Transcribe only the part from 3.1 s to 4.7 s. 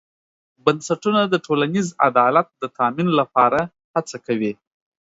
لپاره هڅه کوي.